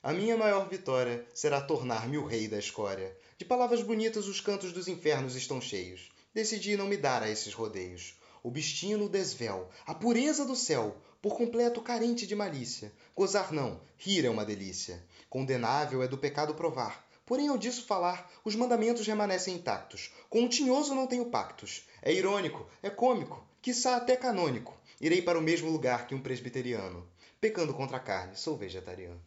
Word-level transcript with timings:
A 0.00 0.12
minha 0.12 0.36
maior 0.36 0.68
vitória 0.68 1.26
será 1.34 1.60
tornar-me 1.60 2.18
o 2.18 2.24
rei 2.24 2.46
da 2.46 2.56
escória. 2.56 3.16
De 3.36 3.44
palavras 3.44 3.82
bonitas 3.82 4.28
os 4.28 4.40
cantos 4.40 4.72
dos 4.72 4.86
infernos 4.86 5.34
estão 5.34 5.60
cheios. 5.60 6.08
Decidi 6.32 6.76
não 6.76 6.86
me 6.86 6.96
dar 6.96 7.20
a 7.20 7.28
esses 7.28 7.52
rodeios. 7.52 8.16
O 8.40 8.48
destino 8.48 9.06
o 9.06 9.08
desvel, 9.08 9.68
a 9.84 9.92
pureza 9.92 10.44
do 10.44 10.54
céu, 10.54 10.96
por 11.20 11.36
completo 11.36 11.82
carente 11.82 12.28
de 12.28 12.36
malícia. 12.36 12.92
Gozar 13.12 13.52
não, 13.52 13.80
rir 13.96 14.24
é 14.24 14.30
uma 14.30 14.44
delícia. 14.44 15.04
Condenável 15.28 16.00
é 16.00 16.06
do 16.06 16.16
pecado 16.16 16.54
provar. 16.54 17.04
Porém, 17.26 17.48
ao 17.48 17.58
disso 17.58 17.84
falar, 17.84 18.30
os 18.44 18.54
mandamentos 18.54 19.04
remanescem 19.04 19.56
intactos. 19.56 20.12
Com 20.30 20.44
o 20.44 20.48
tinhoso 20.48 20.94
não 20.94 21.08
tenho 21.08 21.26
pactos. 21.26 21.88
É 22.00 22.12
irônico, 22.12 22.68
é 22.84 22.88
cômico, 22.88 23.44
quiçá 23.60 23.96
até 23.96 24.14
canônico. 24.16 24.78
Irei 25.00 25.20
para 25.22 25.40
o 25.40 25.42
mesmo 25.42 25.68
lugar 25.68 26.06
que 26.06 26.14
um 26.14 26.20
presbiteriano. 26.20 27.04
Pecando 27.40 27.74
contra 27.74 27.96
a 27.96 28.00
carne, 28.00 28.36
sou 28.36 28.56
vegetariano. 28.56 29.20